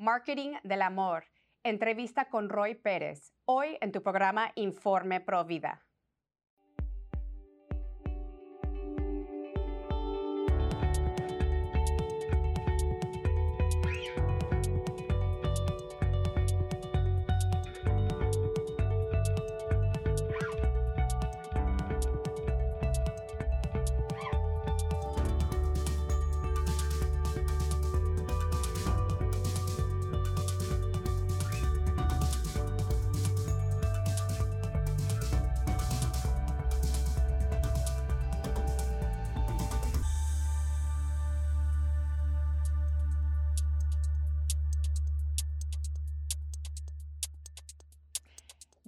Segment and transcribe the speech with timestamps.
[0.00, 1.24] Marketing del Amor.
[1.64, 3.34] Entrevista con Roy Pérez.
[3.46, 5.87] Hoy en tu programa Informe Pro Vida.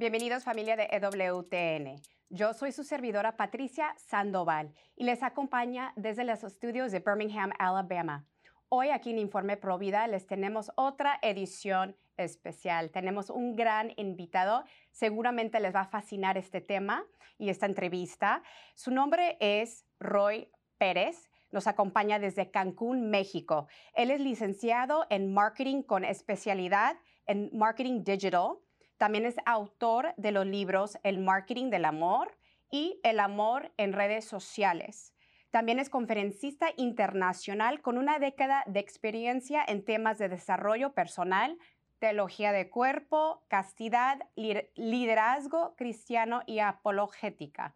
[0.00, 2.00] Bienvenidos familia de EWTN.
[2.30, 8.24] Yo soy su servidora Patricia Sandoval y les acompaña desde los estudios de Birmingham, Alabama.
[8.70, 12.90] Hoy aquí en Informe Provida les tenemos otra edición especial.
[12.90, 14.64] Tenemos un gran invitado.
[14.90, 17.04] Seguramente les va a fascinar este tema
[17.36, 18.42] y esta entrevista.
[18.74, 21.28] Su nombre es Roy Pérez.
[21.50, 23.68] Nos acompaña desde Cancún, México.
[23.92, 28.62] Él es licenciado en marketing con especialidad en marketing digital
[29.00, 32.36] también es autor de los libros El marketing del amor
[32.70, 35.14] y El amor en redes sociales.
[35.50, 41.56] También es conferencista internacional con una década de experiencia en temas de desarrollo personal,
[41.98, 47.74] teología de cuerpo, castidad, liderazgo cristiano y apologética.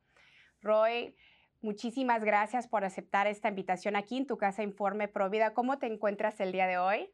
[0.61, 1.17] Roy,
[1.63, 5.55] muchísimas gracias por aceptar esta invitación aquí en tu casa Informe Provida.
[5.55, 7.11] ¿Cómo te encuentras el día de hoy?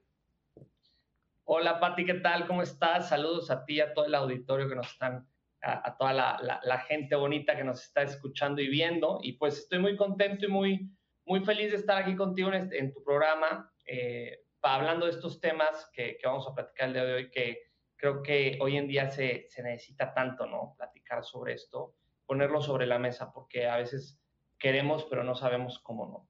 [1.52, 2.46] Hola Pati, ¿qué tal?
[2.46, 3.08] ¿Cómo estás?
[3.08, 5.26] Saludos a ti, a todo el auditorio que nos están,
[5.60, 9.18] a, toda la, gente bonita que nos está escuchando y viendo.
[9.20, 10.92] Y pues estoy muy contento y muy,
[11.24, 15.90] muy feliz de estar aquí contigo en, este, tu programa, eh, hablando de estos temas
[15.92, 17.58] que, vamos a platicar el día de hoy, que
[17.96, 20.76] creo que hoy en día se, se necesita tanto, ¿no?
[20.78, 24.22] Platicar sobre esto, ponerlo sobre la mesa, porque a veces
[24.56, 26.29] queremos, pero no sabemos cómo no.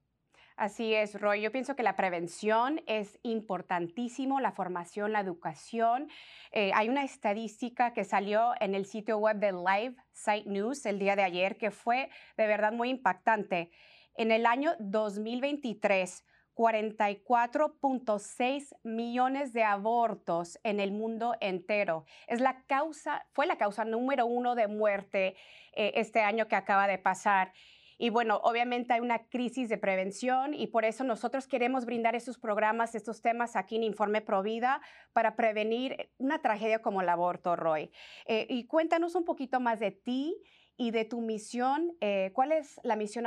[0.60, 1.40] Así es, Roy.
[1.40, 6.10] Yo pienso que la prevención es importantísimo, la formación, la educación.
[6.52, 10.98] Eh, hay una estadística que salió en el sitio web de Live Site News el
[10.98, 13.70] día de ayer que fue de verdad muy impactante.
[14.14, 22.04] En el año 2023, 44.6 millones de abortos en el mundo entero.
[22.26, 25.36] Es la causa, fue la causa número uno de muerte
[25.72, 27.54] eh, este año que acaba de pasar.
[28.02, 32.38] Y bueno, obviamente hay una crisis de prevención y por eso nosotros queremos brindar estos
[32.38, 34.80] programas, estos temas aquí en Informe Provida
[35.12, 37.90] para prevenir una tragedia como el aborto, Roy.
[38.24, 40.34] Eh, y cuéntanos un poquito más de ti
[40.78, 41.94] y de tu misión.
[42.00, 43.26] Eh, ¿Cuál es la misión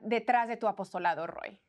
[0.00, 1.60] detrás de tu apostolado, Roy?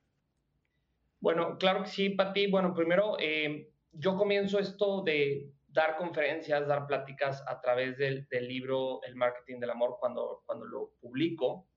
[1.20, 2.50] Bueno, claro que sí, Pati.
[2.50, 8.48] Bueno, primero, eh, yo comienzo esto de dar conferencias, dar pláticas a través del, del,
[8.48, 11.68] libro El Marketing del Amor cuando, cuando lo publico.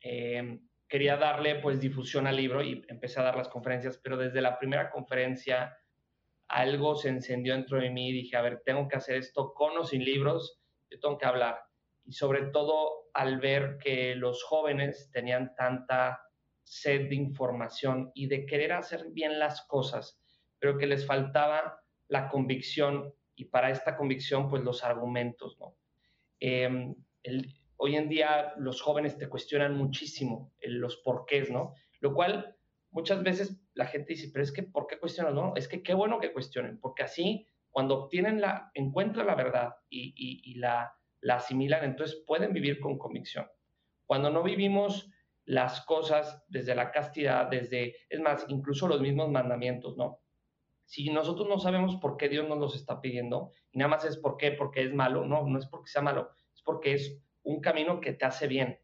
[0.00, 4.40] Em, quería darle pues difusión al libro y empecé a dar las conferencias, pero desde
[4.40, 5.76] la primera conferencia
[6.48, 9.78] algo se encendió dentro de mí y dije, a ver, tengo que hacer esto con
[9.78, 11.60] o sin libros, yo tengo que hablar.
[12.04, 16.20] Y sobre todo al ver que los jóvenes tenían tanta
[16.64, 20.20] sed de información y de querer hacer bien las cosas,
[20.58, 25.76] pero que les faltaba la convicción y para esta convicción pues los argumentos, ¿no?
[26.40, 26.96] El,
[27.82, 31.74] hoy en día los jóvenes te cuestionan muchísimo los porqués, ¿no?
[32.00, 32.54] Lo cual
[32.90, 35.34] muchas veces la gente dice, pero es que ¿por qué cuestionan?
[35.34, 39.76] No, es que qué bueno que cuestionen, porque así cuando obtienen la, encuentran la verdad
[39.88, 40.92] y, la,
[41.22, 43.46] la asimilan, entonces pueden vivir con convicción.
[44.04, 45.10] Cuando no vivimos
[45.46, 50.20] las cosas desde la castidad, desde, es más, incluso los mismos mandamientos, ¿no?
[50.84, 54.18] Si nosotros no sabemos por qué Dios nos los está pidiendo, y nada más es
[54.18, 57.60] por qué, porque es malo, no, no es porque sea malo, es porque es un
[57.60, 58.78] camino que te hace bien.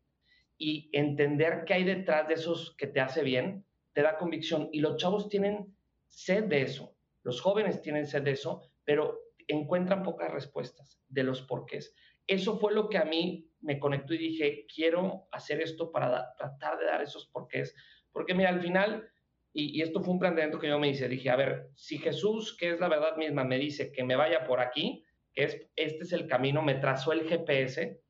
[0.59, 4.69] Y entender qué hay detrás de esos que te hace bien, te da convicción.
[4.73, 10.03] Y los chavos tienen sed de eso, los jóvenes tienen sed de eso, pero encuentran
[10.03, 11.95] pocas respuestas de los porqués.
[12.27, 16.79] Eso fue lo que a mí me conectó y dije, quiero hacer esto para tratar
[16.79, 17.75] de dar esos porqués.
[18.13, 19.09] Porque mira, al final,
[19.53, 22.71] y, esto fue un planteamiento que yo me hice, dije, a ver, si Jesús, que
[22.71, 26.13] es la verdad misma, me dice que me vaya por aquí, que es, este es
[26.13, 28.01] el camino, me trazó el GPS,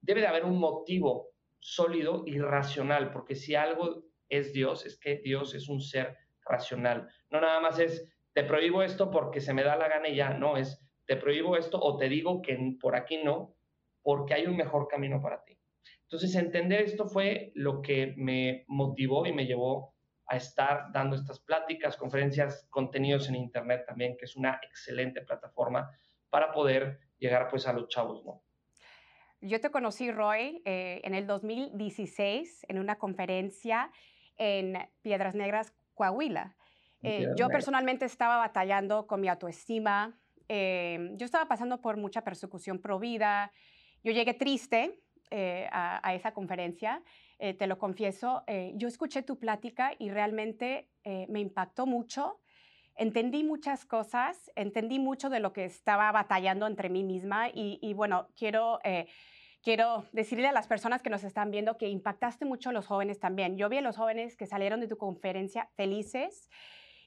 [0.00, 5.16] debe de haber un motivo sólido y racional, porque si algo es Dios, es que
[5.16, 7.08] Dios es un ser racional.
[7.30, 10.30] No nada más es, te prohíbo esto porque se me da la gana y ya,
[10.30, 13.56] no, es, te prohíbo esto o te digo que por aquí no,
[14.02, 15.58] porque hay un mejor camino para ti.
[16.02, 19.94] Entonces, entender esto fue lo que me motivó y me llevó
[20.26, 25.90] a estar dando estas pláticas, conferencias, contenidos en Internet también, que es una excelente plataforma
[26.28, 28.42] para poder llegar pues a los chavos, ¿no?
[29.42, 33.90] Yo te conocí, Roy, eh, en el 2016 en una conferencia
[34.36, 36.56] en Piedras Negras, Coahuila.
[37.02, 40.18] Eh, yo personalmente estaba batallando con mi autoestima.
[40.48, 43.50] Eh, yo estaba pasando por mucha persecución pro vida.
[44.04, 45.00] Yo llegué triste
[45.70, 47.02] a, a, esa conferencia,
[47.38, 48.42] te lo confieso.
[48.74, 50.90] yo escuché tu plática y realmente
[51.28, 52.40] me impactó mucho
[53.00, 58.28] entendí muchas cosas, entendí mucho de lo que estaba batallando entre mí misma y, bueno,
[58.36, 58.78] quiero...
[58.84, 59.08] Eh,
[59.62, 63.20] quiero decirle a las personas que nos están viendo que impactaste mucho a los jóvenes
[63.20, 63.58] también.
[63.58, 66.48] Yo vi a los jóvenes que salieron de tu conferencia felices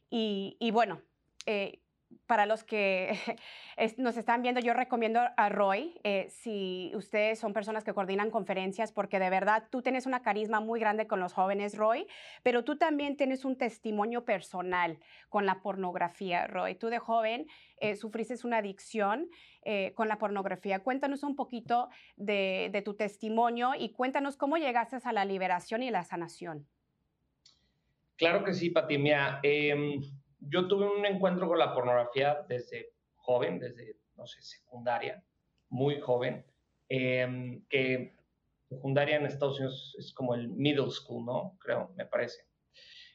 [0.07, 1.01] y, y bueno,
[1.48, 1.82] eh,
[2.25, 3.18] para los que
[3.98, 8.92] nos están viendo, yo recomiendo a Roy, eh, si ustedes son personas que coordinan conferencias,
[8.92, 12.07] porque de verdad tú tienes una carisma muy grande con los jóvenes, Roy,
[12.44, 14.98] pero tú también tienes un testimonio personal
[15.30, 16.75] con la pornografía, Roy.
[16.75, 19.30] Tú de joven eh, sufriste una adicción
[19.63, 20.80] eh, con la pornografía.
[20.80, 26.04] Cuéntanos un poquito de, tu testimonio y cuéntanos cómo llegaste a la liberación y la
[26.04, 26.68] sanación.
[28.16, 29.39] Claro que sí, Patimia.
[29.44, 30.01] Em,
[30.50, 35.24] yo tuve un encuentro con la pornografía desde joven, desde, no sé, secundaria,
[35.69, 36.45] muy joven,
[36.90, 38.16] em, que
[38.69, 41.57] secundaria en Estados Unidos es como el middle school, ¿no?
[41.60, 42.48] Creo, me parece.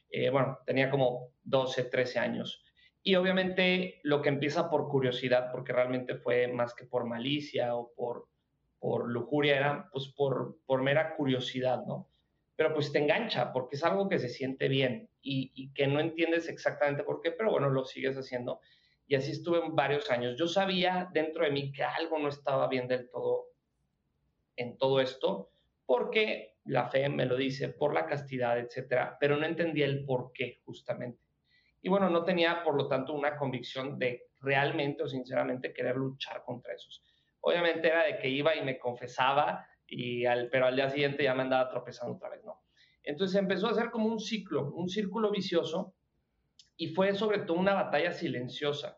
[0.09, 2.63] Eh, bueno, tenía como 12, 13 años.
[3.03, 7.93] Y obviamente lo que empieza por curiosidad, porque realmente fue más que por malicia o
[7.95, 8.27] por,
[8.79, 12.09] por lujuria, era pues por, por mera curiosidad, ¿no?
[12.55, 16.47] Pero pues te engancha porque es algo que se siente bien y, que no entiendes
[16.49, 18.59] exactamente por qué, pero bueno, lo sigues haciendo.
[19.07, 20.37] Y así estuve varios años.
[20.37, 23.47] Yo sabía dentro de mí que algo no estaba bien del todo
[24.55, 25.51] en todo esto,
[25.85, 30.31] porque la fe me lo dice, por la castidad, etcétera, pero no entendía el por
[30.33, 31.23] qué justamente.
[31.81, 36.43] Y bueno, no tenía, por lo tanto, una convicción de realmente o sinceramente querer luchar
[36.43, 37.03] contra esos.
[37.41, 41.33] Obviamente era de que iba y me confesaba, y al, pero al día siguiente ya
[41.33, 42.58] me andaba tropezando otra vez, ¿no?
[43.03, 45.93] Entonces empezó a ser como un ciclo, un círculo vicioso
[46.77, 48.97] y fue sobre todo una batalla silenciosa.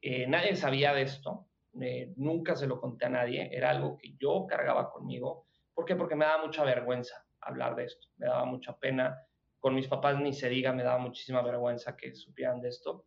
[0.00, 1.48] Eh, nadie sabía de esto,
[1.80, 5.46] eh, nunca se lo conté a nadie, era algo que yo cargaba conmigo.
[5.74, 5.96] ¿Por qué?
[5.96, 9.18] Porque me daba mucha vergüenza hablar de esto, me daba mucha pena.
[9.58, 13.06] Con mis papás ni se diga, me daba muchísima vergüenza que supieran de esto.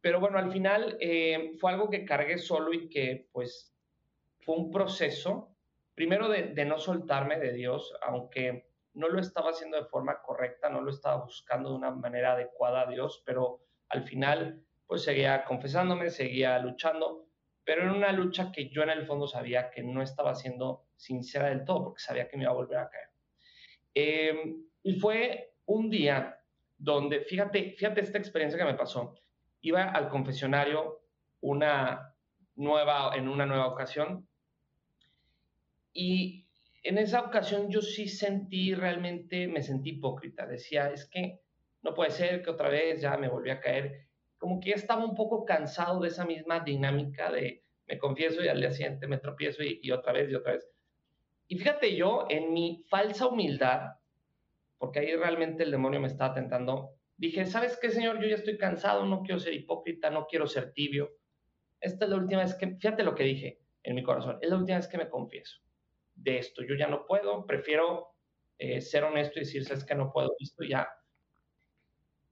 [0.00, 3.74] Pero bueno, al final eh, fue algo que cargué solo y que pues
[4.40, 5.54] fue un proceso,
[5.94, 10.68] primero de, de no soltarme de Dios, aunque no lo estaba haciendo de forma correcta,
[10.68, 15.44] no lo estaba buscando de una manera adecuada a Dios, pero al final pues seguía
[15.44, 17.26] confesándome, seguía luchando,
[17.64, 21.48] pero en una lucha que yo en el fondo sabía que no estaba siendo sincera
[21.48, 23.08] del todo, porque sabía que me iba a volver a caer.
[23.94, 26.38] Em, y fue un día
[26.76, 29.14] donde, fíjate, fíjate esta experiencia que me pasó.
[29.60, 31.02] Iba al confesionario
[31.40, 32.14] una
[32.56, 34.28] nueva, en una nueva ocasión
[35.92, 36.41] y
[36.82, 40.46] en esa ocasión yo sí sentí realmente, me sentí hipócrita.
[40.46, 41.40] Decía, es que
[41.82, 44.06] no puede ser que otra vez ya me volví a caer.
[44.36, 48.48] Como que ya estaba un poco cansado de esa misma dinámica de me confieso y
[48.48, 50.68] al día siguiente me tropiezo y, otra vez y otra vez.
[51.46, 53.96] Y fíjate yo, en mi falsa humildad,
[54.78, 58.20] porque ahí realmente el demonio me estaba tentando, dije, ¿sabes qué, Señor?
[58.20, 61.10] Yo ya estoy cansado, no quiero ser hipócrita, no quiero ser tibio.
[61.80, 64.56] Esta es la última vez que, fíjate lo que dije en mi corazón, es la
[64.56, 65.60] última vez que me confieso
[66.14, 66.62] de esto.
[66.62, 68.14] Yo ya no puedo, prefiero
[68.58, 70.88] eh, ser honesto y decir, sabes que no puedo, esto ya.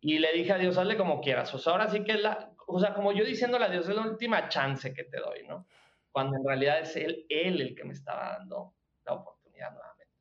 [0.00, 1.52] Y le dije a Dios, hazle como quieras.
[1.54, 3.94] O sea, ahora sí que es la, o sea, como yo diciéndole a Dios, es
[3.94, 5.66] la última chance que te doy, ¿no?
[6.12, 10.14] Cuando en realidad es Él, Él el que me estaba dando la oportunidad nuevamente.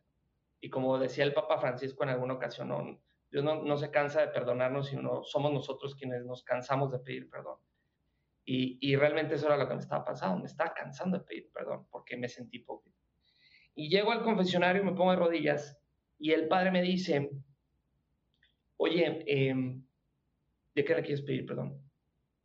[0.59, 2.99] Y como decía el Papa Francisco en alguna ocasión, no,
[3.31, 7.29] Dios no, no se cansa de perdonarnos, sino somos nosotros quienes nos cansamos de pedir
[7.29, 7.59] perdón.
[8.45, 11.51] Y, y, realmente eso era lo que me estaba pasando, me estaba cansando de pedir
[11.51, 12.99] perdón porque me sentí hipócrita.
[13.75, 15.79] Y llego al confesionario, me pongo de rodillas
[16.19, 17.29] y el padre me dice,
[18.77, 19.85] oye, em,
[20.75, 21.81] ¿de qué le quieres pedir perdón?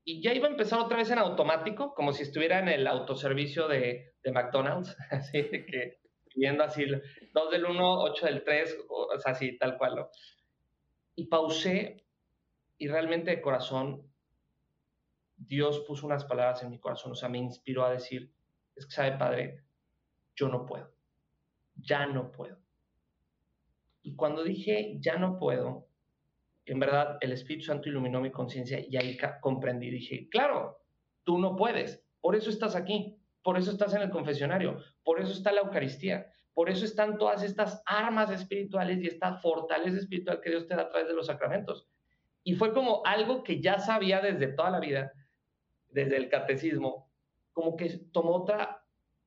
[0.05, 3.67] Y ya iba a empezar otra vez en automático, como si estuviera en el autoservicio
[3.69, 5.99] de, de McDonald's, así que
[6.33, 6.85] pidiendo así,
[7.33, 9.97] 2 del 1, 8 del 3, o sea, así, tal cual.
[9.97, 10.11] ¿no?
[11.17, 12.07] Y pausé
[12.79, 14.09] y realmente de corazón,
[15.37, 18.33] Dios puso unas palabras en mi corazón, o sea, me inspiró a decir,
[18.77, 19.65] es que sabe, Padre,
[20.37, 20.94] yo no puedo
[21.77, 22.59] ya no puedo.
[24.03, 25.89] Y cuando dije, ya no puedo,
[26.67, 30.79] en verdad el Espíritu Santo iluminó mi conciencia y ahí comprendí, dije, claro,
[31.25, 35.33] tú no puedes, por eso estás aquí, por eso estás en el confesionario, por eso
[35.33, 40.51] está la Eucaristía, Por eso están todas estas armas espirituales y esta fortaleza espiritual que
[40.51, 41.89] Dios te da a través de los sacramentos.
[42.45, 45.13] Y fue como algo que ya sabía desde toda la vida,
[45.89, 47.11] desde el catecismo,
[47.53, 48.85] como que tomó otra,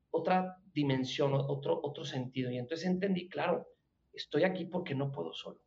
[0.10, 2.52] otra dimensión, otro, otro sentido.
[2.52, 3.68] Y entonces entendí, claro,
[4.14, 5.60] estoy aquí porque no puedo solo.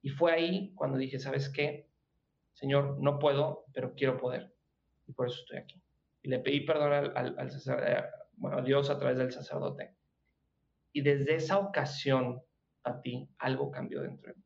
[0.00, 1.86] Y fue ahí cuando dije, ¿sabes qué?
[2.54, 4.54] Señor, no puedo, pero quiero poder.
[5.06, 5.82] Y por eso estoy aquí.
[6.22, 8.04] Y le pedí perdón al, al, eh,
[8.36, 9.94] bueno, a Dios a través del sacerdote.
[10.92, 12.40] Y desde esa ocasión
[12.84, 14.44] a ti algo cambió dentro de mí.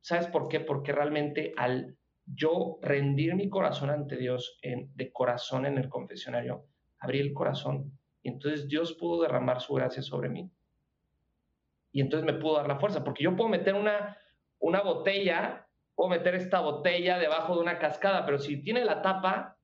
[0.00, 0.58] ¿Sabes por qué?
[0.58, 6.66] Porque realmente al yo rendir mi corazón ante Dios en, de corazón en el confesionario,
[6.98, 10.50] abrí el corazón y entonces Dios pudo derramar su gracia sobre mí.
[11.92, 14.18] Y entonces me pudo dar la fuerza, porque yo puedo meter una,
[14.58, 19.56] una botella, puedo meter esta botella debajo de una cascada, pero si tiene la tapa,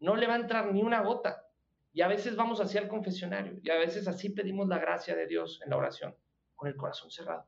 [0.00, 1.44] no le va a entrar ni una gota.
[1.92, 5.26] Y a veces vamos hacia el confesionario y a veces así pedimos la gracia de
[5.26, 6.14] Dios en la oración,
[6.54, 7.46] con el corazón cerrado.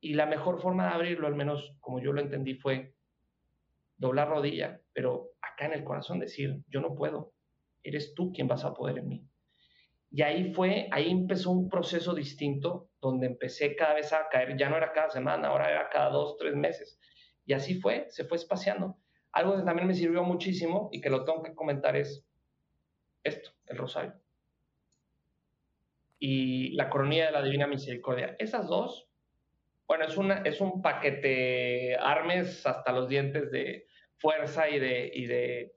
[0.00, 2.94] Y la mejor forma de abrirlo, al menos como yo lo entendí, fue
[3.96, 7.32] doblar rodilla, pero acá en el corazón decir, yo no puedo,
[7.82, 9.28] eres tú quien vas a poder en mí.
[10.10, 14.70] Y ahí fue, ahí empezó un proceso distinto donde empecé cada vez a caer, ya
[14.70, 16.98] no era cada semana, ahora era cada dos, tres meses.
[17.44, 18.96] Y así fue, se fue espaciando.
[19.32, 22.26] Algo que también me sirvió muchísimo y que lo tengo que comentar es
[23.22, 24.14] esto, el rosario.
[26.18, 28.34] Y la coronilla de la Divina Misericordia.
[28.38, 29.08] Esas dos,
[29.86, 33.86] bueno, es, una, es un paquete armes hasta los dientes de
[34.16, 35.76] fuerza y de, y de,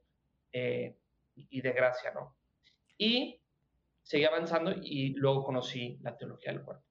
[0.53, 0.97] eh,
[1.35, 2.35] y de gracia, ¿no?
[2.97, 3.40] Y
[4.11, 6.83] seguí avanzando y luego conocí la teología del cuerpo.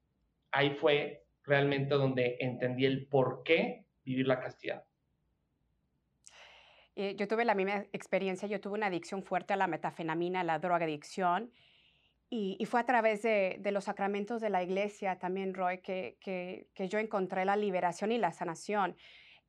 [0.52, 4.84] Ahí fue realmente donde entendí el por qué vivir la castidad.
[6.96, 10.44] Eh, yo tuve la misma experiencia, yo tuve una adicción fuerte a la metafenamina, a
[10.44, 11.52] la drogadicción,
[12.30, 16.16] y, y fue a través de, de, los sacramentos de la iglesia también, Roy, que,
[16.20, 18.96] que, que yo encontré la liberación y la sanación.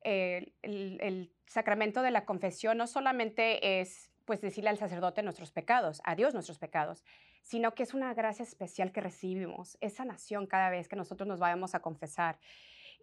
[0.02, 6.00] el, el, sacramento de la confesión no solamente es pues decirle al sacerdote nuestros pecados,
[6.04, 7.04] a Dios nuestros pecados,
[7.42, 11.40] sino que es una gracia especial que recibimos, esa sanación cada vez que nosotros nos
[11.40, 12.38] vayamos a confesar.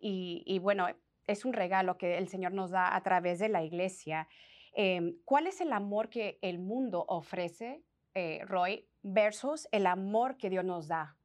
[0.01, 0.88] Y, bueno,
[1.27, 4.29] es un regalo que el Señor nos da a través de la iglesia.
[4.74, 10.50] Eh, ¿Cuál es el amor que el mundo ofrece, eh, Roy, versus el amor que
[10.50, 11.17] Dios nos da?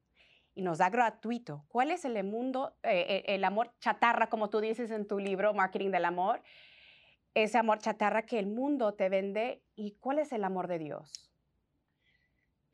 [0.57, 1.65] Y nos da gratuito.
[1.69, 5.91] ¿Cuál es el, mundo, eh, el amor chatarra, como tú dices en tu libro, Marketing
[5.91, 6.43] del Amor?
[7.33, 9.63] Ese amor chatarra que el mundo te vende.
[9.75, 11.34] ¿Y cuál es el amor de Dios?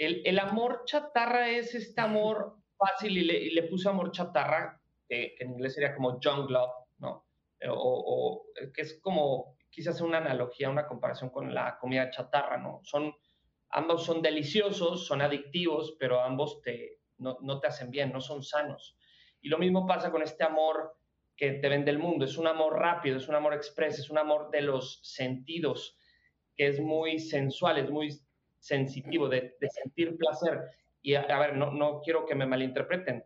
[0.00, 5.37] El, amor chatarra es este amor fácil y le, y le puse amor chatarra, que
[5.38, 7.26] en inglés sería como junk love, ¿no?
[7.69, 12.57] O, eh, que es como, quise hacer una analogía, una comparación con la comida chatarra,
[12.57, 12.80] ¿no?
[12.83, 13.14] Son,
[13.69, 18.42] ambos son deliciosos, son adictivos, pero ambos te, no, no te hacen bien, no son
[18.42, 18.97] sanos.
[19.42, 20.97] Y lo mismo pasa con este amor
[21.37, 22.25] que te vende el mundo.
[22.25, 25.99] Es un amor rápido, es un amor express, es un amor de los sentidos,
[26.57, 28.19] que es muy sensual, es muy
[28.61, 30.61] sensitivo, de, de sentir placer.
[31.02, 33.25] Y a, a, ver, no, no quiero que me malinterpreten.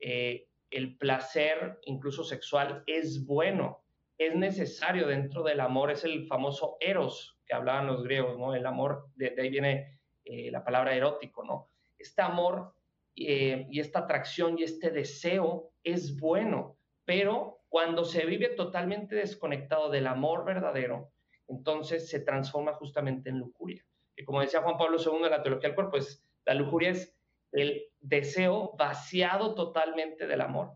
[0.00, 3.84] Eh, el placer, incluso sexual, es bueno,
[4.18, 8.54] es necesario dentro del amor, es el famoso eros que hablaban los griegos, ¿no?
[8.54, 11.70] El amor, de, de ahí viene eh, la palabra erótico, ¿no?
[11.98, 12.74] Este amor
[13.16, 19.90] eh, y esta atracción y este deseo es bueno, pero cuando se vive totalmente desconectado
[19.90, 21.12] del amor verdadero,
[21.48, 23.84] entonces se transforma justamente en lujuria.
[24.16, 27.16] Y como decía Juan Pablo II la teología del cuerpo, pues la lujuria es
[27.52, 30.72] el deseo vaciado totalmente del amor.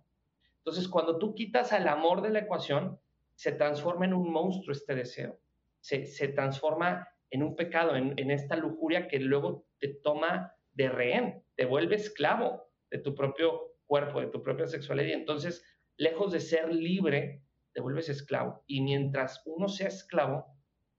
[0.59, 2.99] Entonces, cuando tú quitas al amor de la ecuación,
[3.35, 5.38] se transforma en un monstruo este deseo,
[5.81, 10.88] se, se transforma en un pecado, en, en, esta lujuria que luego te toma de
[10.88, 15.09] rehén, te vuelve esclavo de tu propio cuerpo, de tu propia sexualidad.
[15.09, 15.64] Y entonces,
[15.97, 18.62] lejos de ser libre, te vuelves esclavo.
[18.67, 20.47] Y mientras uno sea esclavo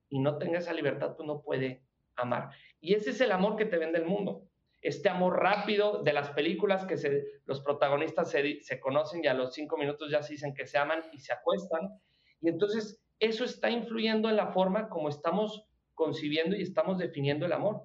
[0.09, 2.49] y no tenga esa libertad, pues no puede amar.
[2.79, 4.49] Y ese es el amor que te vende el mundo
[4.85, 9.33] este amor rápido de las películas que se, los protagonistas se, se, conocen y a
[9.33, 11.89] los cinco minutos ya se dicen que se aman y se acuestan.
[12.39, 17.53] Y entonces eso está influyendo en la forma como estamos concibiendo y estamos definiendo el
[17.53, 17.81] amor.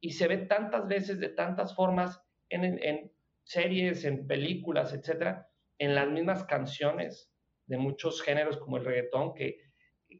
[0.00, 3.12] Y se ve tantas veces, de tantas formas, en, en, en
[3.44, 5.48] series, en películas, etcétera,
[5.78, 7.32] en las mismas canciones
[7.64, 9.62] de muchos géneros como el reggaetón, que,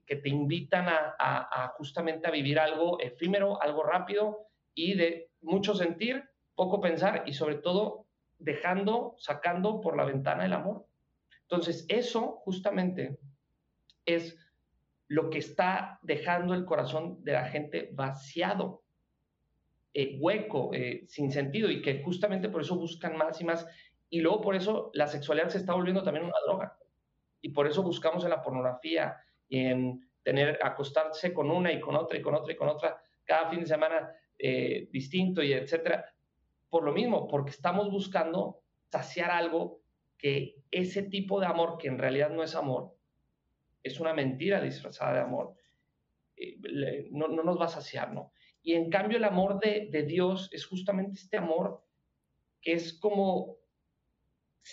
[0.06, 6.24] que te invitan a, justamente a vivir algo efímero, algo rápido y de mucho sentir,
[6.54, 8.06] poco pensar y sobre todo
[8.38, 10.86] dejando, sacando por la ventana el amor.
[11.42, 13.18] Entonces, eso justamente
[14.04, 14.36] es
[15.08, 18.82] lo que está dejando el corazón de la gente vaciado.
[19.94, 23.66] eh, hueco, eh, sin sentido, y que justamente por eso buscan más y más.
[24.10, 26.76] Y luego por eso la sexualidad se está volviendo también una droga.
[27.40, 29.16] Y por eso buscamos en la pornografía
[29.48, 33.00] y en tener, acostarse con una y con otra y con otra y con otra
[33.24, 36.04] cada fin de semana eh, distinto y etcétera.
[36.68, 39.80] Por lo mismo, porque estamos buscando saciar algo
[40.16, 42.94] que ese tipo de amor, que en realidad no es amor,
[43.82, 45.54] es una mentira disfrazada de amor,
[47.10, 48.32] no, no, nos va a saciar, ¿no?
[48.62, 51.82] Y en cambio el amor de, de Dios es justamente este amor
[52.60, 53.58] que es como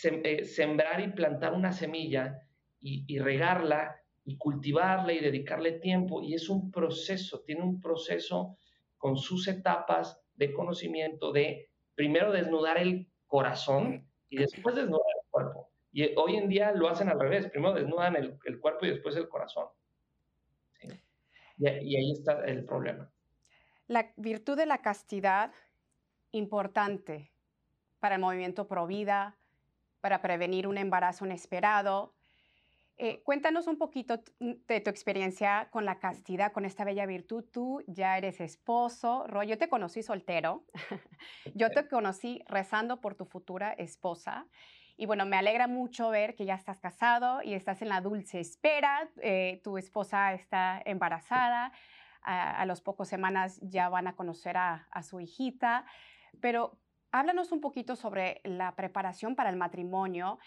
[0.03, 2.41] eh, sembrar y plantar una semilla
[2.81, 6.21] y, regarla y cultivarla y dedicarle tiempo.
[6.21, 8.57] Y es un proceso, tiene un proceso
[8.97, 15.69] con sus etapas de conocimiento, de primero desnudar el corazón y después desnudar el cuerpo.
[15.91, 19.29] Y hoy en día lo hacen al revés, primero desnudan el, cuerpo y después el
[19.29, 19.67] corazón.
[21.57, 23.09] y ahí está el problema.
[23.87, 25.53] La virtud de la castidad,
[26.31, 27.31] importante
[27.99, 29.37] para el movimiento pro vida,
[30.01, 32.14] para prevenir un embarazo inesperado.
[32.97, 37.43] Eh, cuéntanos un poquito de tu experiencia con la castidad, con esta bella virtud.
[37.51, 40.65] Tú ya eres esposo, Roy, yo te conocí soltero,
[41.55, 44.47] yo te conocí rezando por tu futura esposa.
[44.95, 48.39] Y bueno, me alegra mucho ver que ya estás casado y estás en la dulce
[48.39, 51.73] espera, eh, tu esposa está embarazada,
[52.21, 55.85] a, a los pocos semanas ya van a conocer a, a su hijita,
[56.39, 56.79] pero
[57.15, 60.37] Háblanos un poquito sobre la preparación para el matrimonio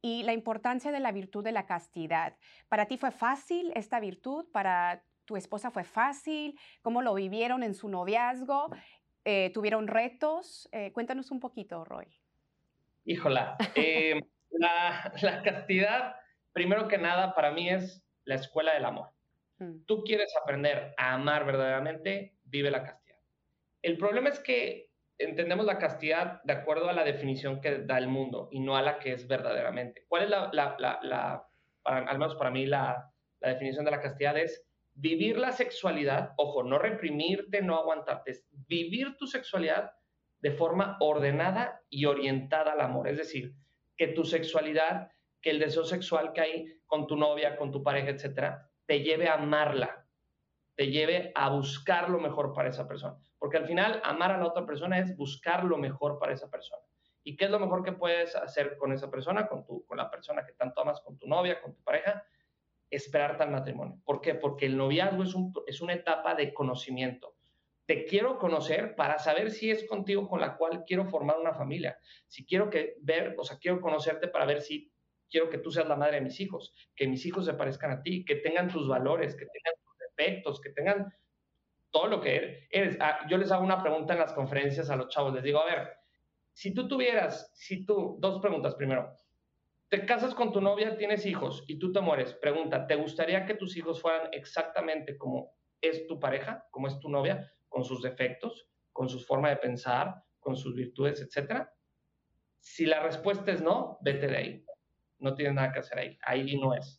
[0.00, 2.36] y la importancia de la virtud de la castidad.
[2.68, 4.46] ¿Para ti fue fácil esta virtud?
[4.52, 6.58] ¿Para tu esposa fue fácil?
[6.82, 8.70] ¿Cómo lo vivieron en su noviazgo?
[9.24, 10.68] Eh, ¿Tuvieron retos?
[10.72, 12.06] Eh, cuéntanos un poquito, Roy.
[13.04, 16.16] Híjola, eh, la, castidad,
[16.52, 19.10] primero que nada, para mí es la escuela del amor.
[19.58, 19.84] Mm.
[19.86, 23.18] Tú quieres aprender a amar verdaderamente, vive la castidad.
[23.82, 24.87] El problema es que
[25.18, 28.82] entendemos la castidad de acuerdo a la definición que da el mundo y no a
[28.82, 30.04] la que es verdaderamente.
[30.08, 31.46] ¿Cuál es la, la,
[31.84, 33.10] al menos para mí, la,
[33.40, 34.36] definición de la castidad?
[34.38, 39.92] Es vivir la sexualidad, ojo, no reprimirte, no aguantarte, es vivir tu sexualidad
[40.40, 43.08] de forma ordenada y orientada al amor.
[43.08, 43.54] Es decir,
[43.96, 45.10] que tu sexualidad,
[45.42, 49.28] que el deseo sexual que hay con tu novia, con tu pareja, etcétera, te lleve
[49.28, 49.97] a amarla,
[50.78, 53.18] te lleve a buscar lo mejor para esa persona.
[53.36, 56.80] Porque al final, amar a la otra persona es buscar lo mejor para esa persona.
[57.24, 60.08] ¿Y qué es lo mejor que puedes hacer con esa persona, con, tu, con la
[60.08, 62.22] persona que tanto amas, con tu novia, con tu pareja?
[62.88, 64.00] Esperarte al matrimonio.
[64.04, 64.36] ¿Por qué?
[64.36, 67.34] Porque el noviazgo es, un, es una etapa de conocimiento.
[67.84, 71.98] Te quiero conocer para saber si es contigo con la cual quiero formar una familia.
[72.28, 74.92] Si quiero que ver, o sea, quiero conocerte para ver si
[75.28, 78.00] quiero que tú seas la madre de mis hijos, que mis hijos se parezcan a
[78.00, 79.74] ti, que tengan tus valores, que tengan
[80.62, 81.12] que tengan
[81.90, 82.96] todo lo que eres.
[83.00, 85.66] Ah, yo les hago una pregunta en las conferencias a los chavos, les digo, a
[85.66, 85.88] ver,
[86.52, 89.14] si tú tuvieras, si tú, dos preguntas primero,
[89.88, 93.54] te casas con tu novia, tienes hijos y tú te mueres, pregunta, ¿te gustaría que
[93.54, 98.68] tus hijos fueran exactamente como es tu pareja, como es tu novia, con sus defectos,
[98.92, 101.72] con su forma de pensar, con sus virtudes, etcétera?
[102.58, 104.64] Si la respuesta es no, vete de ahí.
[105.20, 106.18] No tienes nada que hacer ahí.
[106.22, 106.97] Ahí no es.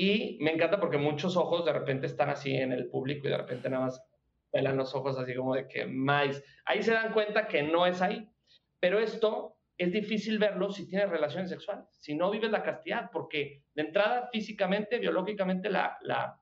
[0.00, 3.36] Y me encanta porque muchos ojos de repente están así en el público y de
[3.36, 4.00] repente nada más
[4.52, 6.40] pelan los ojos así como de que más.
[6.66, 8.30] Ahí se dan cuenta que no es ahí.
[8.78, 13.64] Pero esto es difícil verlo si tienes relaciones sexuales, si no vives la castidad, porque
[13.74, 16.40] de entrada físicamente, biológicamente, la, la,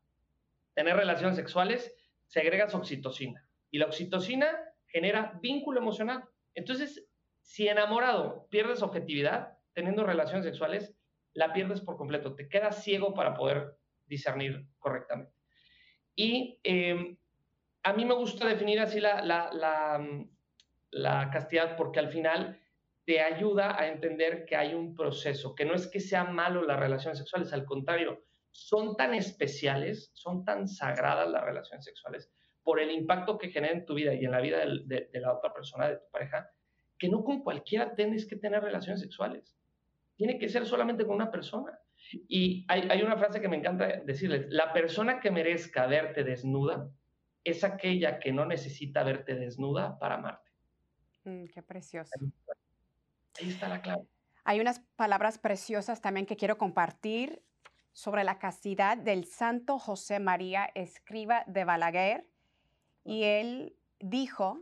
[0.75, 3.49] tener relaciones sexuales segrega oxitocina.
[3.71, 4.49] Y la oxitocina
[4.87, 6.25] genera vínculo emocional.
[6.55, 7.09] Entonces,
[7.40, 10.95] si enamorado pierdes objetividad teniendo relaciones sexuales,
[11.37, 15.33] la pierdes por completo, te quedas ciego para poder discernir correctamente.
[16.14, 17.16] Y em,
[17.83, 19.22] a mí me gusta definir así la,
[20.90, 22.59] la, castidad porque al final
[23.05, 26.81] te ayuda a entender que hay un proceso, que no es que sean malo las
[26.81, 32.90] relaciones sexuales, al contrario, son tan especiales, son tan sagradas las relaciones sexuales por el
[32.90, 35.88] impacto que generan en tu vida y en la vida de, de la otra persona,
[35.88, 36.51] de tu pareja,
[36.99, 39.56] que no con cualquiera tienes que tener relaciones sexuales
[40.16, 41.79] tiene que ser solamente con una persona.
[42.29, 46.88] Y hay, una frase que me encanta decirles, la persona que merezca verte desnuda
[47.44, 50.50] es aquella que no necesita verte desnuda para amarte.
[51.24, 52.11] Mm, qué precioso.
[53.40, 54.05] Ahí está la clave.
[54.44, 57.42] Hay unas palabras preciosas también que quiero compartir
[57.92, 62.29] sobre la castidad del santo José María Escriba de Balaguer.
[63.05, 64.61] Y él dijo,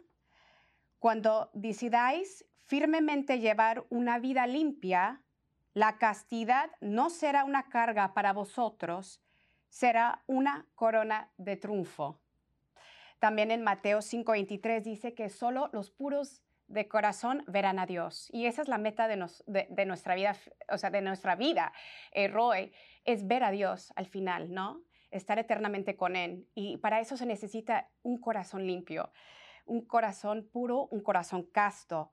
[0.98, 5.23] cuando decidáis firmemente llevar una vida limpia,
[5.74, 9.20] la castidad no será una carga para vosotros,
[9.68, 12.20] será una corona de triunfo.
[13.18, 18.28] También en Mateo 5:23 dice que solo los puros de corazón verán a Dios.
[18.32, 20.36] Y esa es la meta de, nuestra vida,
[20.70, 21.72] o sea, de nuestra vida,
[22.12, 22.72] eh, Roy,
[23.04, 24.82] es ver a Dios al final, ¿no?
[25.10, 26.48] Estar eternamente con Él.
[26.54, 29.12] Y para eso se necesita un corazón limpio,
[29.66, 32.10] un corazón puro, un corazón casto.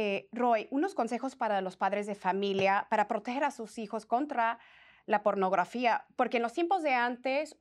[0.00, 4.60] Eh, Roy, unos consejos para los padres de familia para proteger a sus hijos contra
[5.06, 7.58] la pornografía, porque en los tiempos de antes,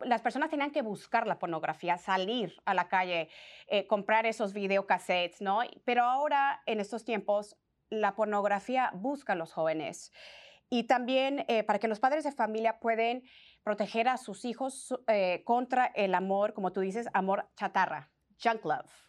[0.00, 3.28] las personas tenían que buscar la pornografía, salir a la calle,
[3.68, 5.60] eh, comprar esos videocassettes, ¿no?
[5.84, 7.56] Pero ahora, en estos tiempos,
[7.90, 10.10] la pornografía busca a los jóvenes.
[10.68, 13.22] Y también eh, para que los padres de familia pueden
[13.62, 14.92] proteger a sus hijos
[15.44, 19.05] contra el amor, como tú dices, amor chatarra, junk love.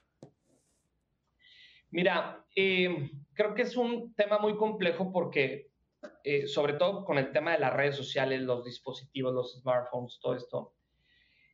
[1.89, 5.71] Mira, creo que es un tema muy complejo porque
[6.23, 10.35] eh, sobre todo con el tema de las redes sociales, los dispositivos, los smartphones, todo
[10.35, 10.73] esto,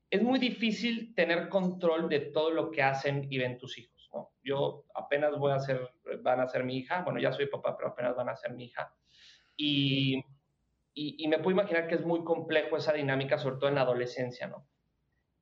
[0.10, 4.10] es muy difícil tener control de todo lo que hacen y ven tus hijos.
[4.14, 4.32] ¿no?
[4.44, 5.90] Yo apenas voy a ser,
[6.22, 8.66] van a ser mi hija, bueno, ya soy papá, pero apenas van a ser mi
[8.66, 8.96] hija.
[9.56, 10.18] Y,
[10.94, 13.82] y, y me puedo imaginar que es muy complejo esa dinámica, sobre todo en la
[13.82, 14.68] adolescencia, ¿no?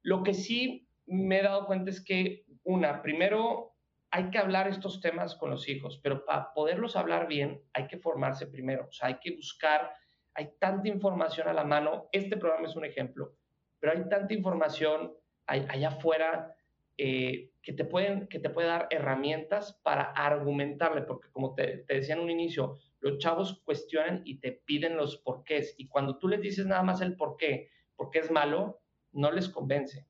[0.04, 3.70] Lo que sí me he dado cuenta es que, una, primero
[4.12, 7.97] hay que hablar estos temas con los hijos, pero para poderlos hablar bien hay que
[7.97, 9.93] formarse primero, o sea, hay que buscar,
[10.34, 13.34] hay tanta información a la mano, este programa es un ejemplo,
[13.80, 15.13] pero hay tanta información
[15.47, 16.54] allá afuera
[16.97, 21.95] eh, que, te pueden, que te puede dar herramientas para argumentarle, porque como te, te
[21.95, 26.28] decía en un inicio, los chavos cuestionan y te piden los porqués, y cuando tú
[26.28, 28.82] les dices nada más el porqué, porque es malo,
[29.13, 30.06] no les convence.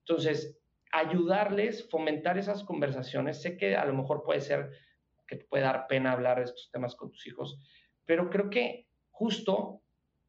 [0.00, 0.58] Entonces,
[0.92, 3.42] ayudarles, fomentar esas conversaciones.
[3.42, 4.70] Sé que a lo mejor puede ser
[5.26, 7.58] que te puede dar pena hablar de estos temas con tus hijos,
[8.04, 9.82] pero creo que justo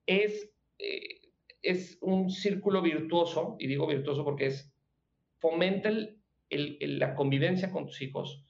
[0.06, 1.22] es, eh,
[1.62, 4.74] es un círculo virtuoso, y digo virtuoso porque es
[5.40, 5.92] fomenta
[6.50, 8.44] la convivencia con tus hijos,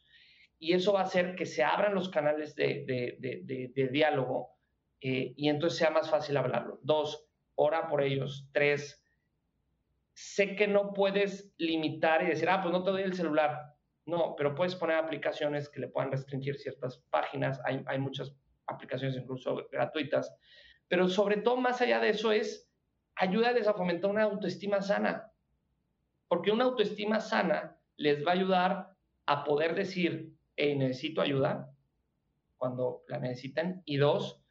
[0.59, 4.57] y eso va a hacer que se abran los canales de, diálogo
[5.01, 6.79] eh, y entonces sea más fácil hablarlo.
[6.81, 8.49] Dos, ora por ellos.
[8.51, 9.03] Tres,
[10.17, 13.75] sé que no puedes limitar y decir, ah, pues no te doy el celular.
[14.07, 17.61] No, pero puedes poner aplicaciones que le puedan restringir ciertas páginas.
[17.65, 20.35] Hay, hay muchas aplicaciones incluso gratuitas.
[20.87, 22.67] Pero sobre todo, más allá de eso, es
[23.15, 25.31] ayudarles a fomentar una autoestima sana.
[26.27, 28.95] Porque una autoestima sana les va a ayudar
[29.27, 31.71] a poder decir, hey, necesito ayuda
[32.55, 33.83] cuando la necesitan.
[33.85, 34.43] Y dos,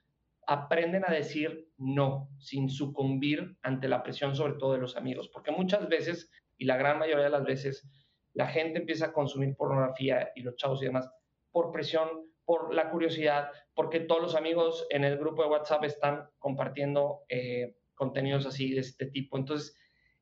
[0.47, 5.51] aprenden a decir no sin sucumbir ante la presión, sobre todo de los amigos, porque
[5.51, 7.89] muchas veces, y la gran mayoría de las veces,
[8.33, 11.11] la gente empieza a consumir pornografía y los chavos y demás
[11.51, 12.09] por presión,
[12.45, 17.77] por la curiosidad, porque todos los amigos en el grupo de WhatsApp están compartiendo eh,
[17.95, 19.39] contenidos así de este tipo.
[19.39, 19.77] Entonces,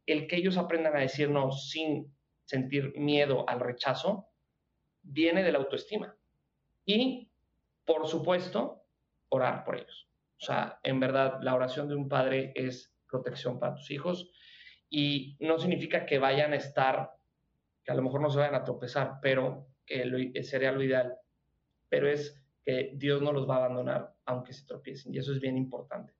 [0.06, 4.28] el que ellos aprendan a decir no sin sentir miedo al rechazo,
[5.02, 6.16] viene de la autoestima.
[6.86, 7.30] Y,
[7.84, 8.84] por supuesto,
[9.28, 10.08] orar por ellos.
[10.44, 14.30] O sea, en verdad, la oración de un padre es protección para tus hijos
[14.90, 17.12] y no significa que vayan a estar,
[17.82, 21.16] que a lo mejor no se vayan a tropezar, pero que sería lo ideal.
[21.88, 25.40] Pero es que Dios no los va a abandonar aunque se tropiecen y eso es
[25.40, 26.12] bien importante.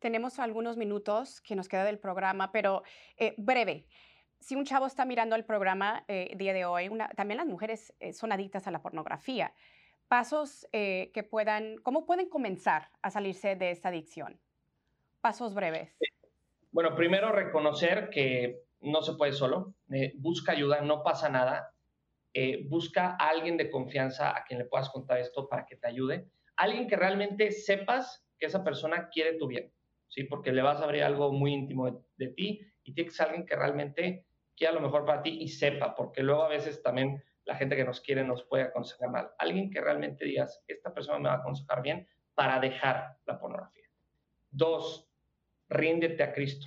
[0.00, 2.82] Tenemos algunos minutos que nos queda del programa, pero
[3.16, 3.86] eh, breve.
[4.40, 8.12] Si un chavo está mirando el programa eh, día de hoy, también las mujeres eh,
[8.12, 9.54] son adictas a la pornografía
[10.08, 14.40] pasos eh, que puedan, ¿cómo pueden comenzar a salirse de esta adicción?
[15.20, 15.96] Pasos breves.
[16.72, 21.74] Bueno, primero reconocer que no se puede solo, eh, busca ayuda, no pasa nada,
[22.34, 25.88] eh, busca a alguien de confianza a quien le puedas contar esto para que te
[25.88, 29.72] ayude, alguien que realmente sepas que esa persona quiere tu bien,
[30.08, 30.24] ¿sí?
[30.24, 33.56] Porque le vas a abrir algo muy íntimo de, ti y tiene que alguien que
[33.56, 37.76] realmente quiera lo mejor para ti y sepa, porque luego a veces también la gente
[37.76, 39.30] que nos quiere nos puede aconsejar mal.
[39.38, 43.86] Alguien que realmente digas, esta persona me va a aconsejar bien para dejar la pornografía.
[44.50, 45.10] Dos,
[45.70, 46.66] ríndete a Cristo.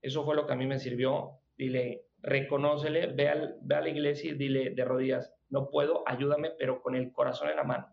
[0.00, 1.40] Eso fue lo que a mí me sirvió.
[1.56, 6.80] Dile, reconócele, ve, ve a la iglesia y dile de rodillas, no puedo, ayúdame, pero
[6.80, 7.92] con el corazón en la mano,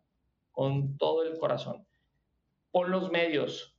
[0.51, 1.87] con todo el corazón.
[2.69, 3.75] Pon los medios,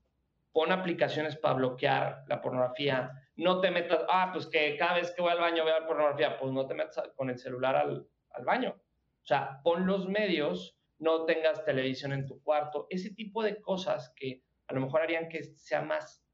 [0.53, 3.13] pon aplicaciones para bloquear la pornografía.
[3.37, 6.53] No te metas, ah, pues que cada vez que voy al baño veo pornografía, pues
[6.53, 8.09] no te metas con el celular al,
[8.39, 8.75] al baño.
[9.23, 14.13] O sea, pon los medios, no tengas televisión en tu cuarto, ese tipo de cosas
[14.17, 16.25] que a lo mejor harían que sea más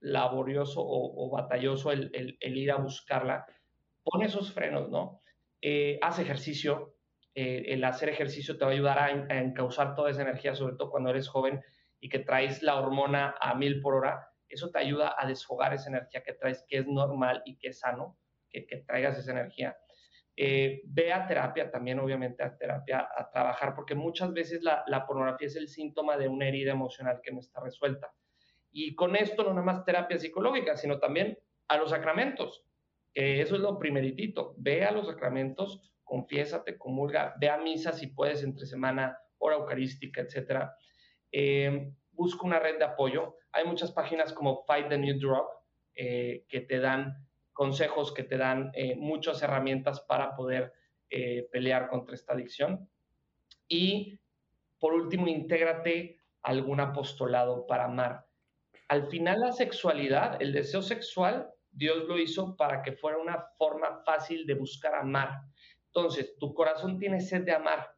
[0.00, 3.46] laborioso o, batalloso el, ir a buscarla.
[4.02, 5.22] Pon esos frenos, ¿no?
[5.62, 6.94] Eh, haz ejercicio.
[7.34, 10.90] Eh, el hacer ejercicio te va a ayudar a, encauzar toda esa energía, sobre todo
[10.90, 11.62] cuando eres joven
[12.00, 14.28] y que traes la hormona a mil por hora.
[14.48, 17.80] Eso te ayuda a desfogar esa energía que traes, que es normal y que es
[17.80, 18.18] sano
[18.62, 19.76] que, traigas esa energía.
[20.36, 25.46] Eh, ve a terapia también, obviamente, a terapia, a trabajar, porque muchas veces la, pornografía
[25.46, 28.12] es el síntoma de una herida emocional que no está resuelta.
[28.70, 32.64] Y con esto no nada más terapia psicológica, sino también a los sacramentos.
[33.14, 34.54] eso es lo primeritito.
[34.58, 40.20] Ve a los sacramentos, confiésate, comulga, ve a misa si puedes entre semana, hora eucarística,
[40.20, 40.70] etc.
[41.32, 43.36] Eh, busca una red de apoyo.
[43.52, 45.46] Hay muchas páginas como Fight the New Drug
[45.94, 50.72] eh, que te dan consejos, que te dan eh, muchas herramientas para poder
[51.52, 52.90] pelear contra esta adicción.
[53.68, 54.18] Y
[54.84, 58.26] por último, intégrate a algún apostolado para amar.
[58.88, 64.02] Al final, la sexualidad, el deseo sexual, Dios lo hizo para que fuera una forma
[64.04, 65.40] fácil de buscar amar.
[65.86, 67.96] Entonces, tu corazón tiene sed de amar,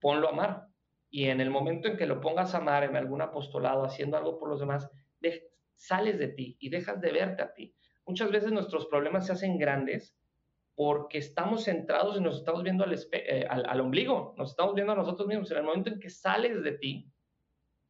[0.00, 0.66] ponlo a amar.
[1.10, 4.36] Y en el momento en que lo pongas a amar en algún apostolado, haciendo algo
[4.36, 4.90] por los demás,
[5.76, 7.72] sales de ti y dejas de verte a ti.
[8.08, 10.16] Muchas veces nuestros problemas se hacen grandes
[10.74, 14.96] porque estamos centrados y nos estamos viendo al, eh, al, ombligo, nos estamos viendo a
[14.96, 15.50] nosotros mismos.
[15.50, 17.12] En el momento en que sales de ti,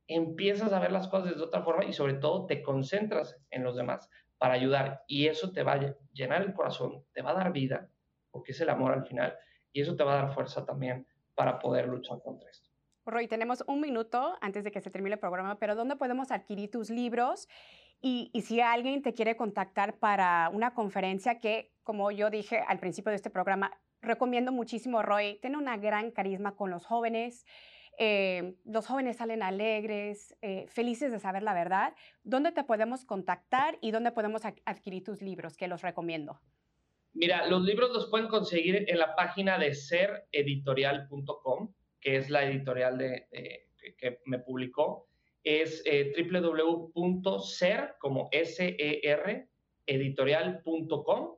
[0.08, 3.76] empiezas a ver las cosas de otra forma y sobre todo te concentras en los
[3.76, 5.04] demás para ayudar.
[5.06, 7.88] Y eso te va a llenar el corazón, te va a dar vida,
[8.32, 9.36] porque es el amor al final,
[9.70, 12.68] y eso te va a dar fuerza también para poder luchar contra esto.
[13.06, 16.70] Roy, tenemos un minuto antes de que se termine el programa, pero ¿dónde podemos adquirir
[16.70, 17.48] tus libros?
[18.00, 23.10] Y, si alguien te quiere contactar para una conferencia que, como yo dije al principio
[23.10, 27.44] de este programa, recomiendo muchísimo, Roy, tiene una gran carisma con los jóvenes.
[27.98, 31.94] Eh, los jóvenes salen alegres, eh, felices de saber la verdad.
[32.22, 36.40] ¿Dónde te podemos contactar y dónde podemos adquirir tus libros, que los recomiendo?
[37.14, 42.96] Mira, los libros los pueden conseguir en la página de sereditorial.com, que es la editorial
[42.96, 43.26] de,
[43.98, 45.07] que me publicó.
[45.42, 49.48] Es eh, www.ser, como S-E-R,
[49.86, 51.36] editorial.com.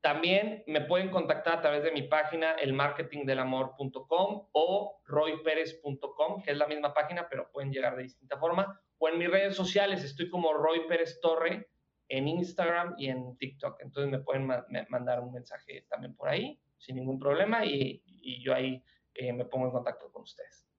[0.00, 6.66] También me pueden contactar a través de mi página, elmarketingdelamor.com o royperez.com, que es la
[6.66, 8.80] misma página, pero pueden llegar de distinta forma.
[8.98, 11.68] O en mis redes sociales, estoy como Roy Pérez Torre
[12.08, 13.80] en Instagram y en TikTok.
[13.80, 14.46] Entonces me pueden
[14.88, 18.02] mandar un mensaje también por ahí, sin ningún problema, y,
[18.42, 18.82] yo ahí
[19.14, 20.69] eh, me pongo en contacto con ustedes.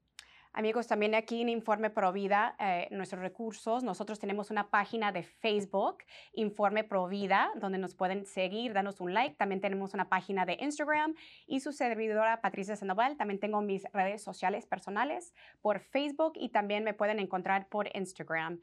[0.54, 6.00] Amigos, también aquí en Informe Provida, eh, nuestros recursos, nosotros tenemos una página de Facebook,
[6.34, 9.36] Informe Provida, donde nos pueden seguir, danos un like.
[9.36, 11.16] También tenemos una página de Instagram
[11.48, 13.16] y su servidora Patricia Sandoval.
[13.16, 18.60] También tengo mis redes sociales personales por Facebook y también me pueden encontrar por Instagram.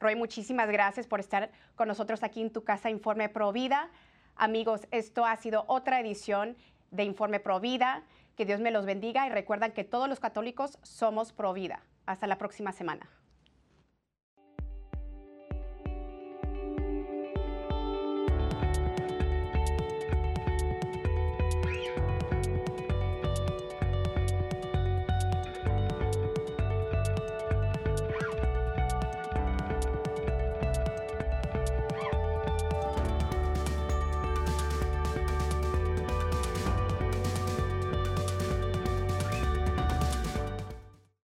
[0.00, 3.90] Roy, muchísimas gracias por estar con nosotros aquí en tu casa Informe Provida.
[4.36, 6.56] Amigos, esto ha sido otra edición
[6.90, 8.04] de Informe Provida.
[8.38, 11.82] Que Dios me los bendiga y recuerdan que todos los católicos somos pro vida.
[12.06, 13.10] Hasta la próxima semana.